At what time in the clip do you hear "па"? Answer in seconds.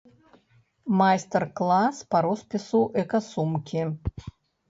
2.13-2.17